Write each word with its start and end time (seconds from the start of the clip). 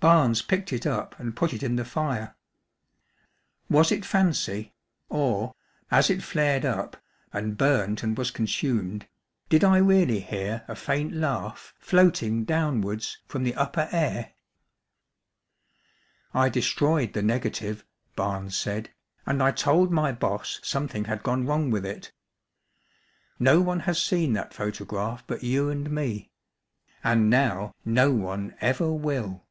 Barnes 0.00 0.40
picked 0.40 0.72
it 0.72 0.86
up 0.86 1.14
and 1.20 1.36
put 1.36 1.52
it 1.52 1.62
in 1.62 1.76
the 1.76 1.84
fire. 1.84 2.34
Was 3.68 3.92
it 3.92 4.02
fancy 4.02 4.72
or, 5.10 5.54
as 5.90 6.08
it 6.08 6.22
flared 6.22 6.64
up, 6.64 6.96
and 7.34 7.58
burnt 7.58 8.02
and 8.02 8.16
was 8.16 8.30
consumed, 8.30 9.06
did 9.50 9.62
I 9.62 9.76
really 9.76 10.20
hear 10.20 10.64
a 10.66 10.74
faint 10.74 11.12
laugh 11.12 11.74
floating 11.78 12.44
downwards 12.46 13.18
from 13.26 13.44
the 13.44 13.54
upper 13.56 13.88
air? 13.92 14.32
"I 16.32 16.48
destroyed 16.48 17.12
the 17.12 17.20
negative," 17.20 17.84
Barnes 18.16 18.56
said, 18.56 18.88
"and 19.26 19.42
I 19.42 19.50
told 19.50 19.92
my 19.92 20.12
boss 20.12 20.60
something 20.62 21.04
had 21.04 21.22
gone 21.22 21.44
wrong 21.44 21.70
with 21.70 21.84
it. 21.84 22.10
No 23.38 23.60
one 23.60 23.80
has 23.80 24.02
seen 24.02 24.32
that 24.32 24.54
photograph 24.54 25.24
but 25.26 25.42
you 25.42 25.68
and 25.68 25.90
me, 25.90 26.30
and 27.04 27.28
now 27.28 27.74
no 27.84 28.10
one 28.14 28.54
ever 28.62 28.90
will." 28.90 29.44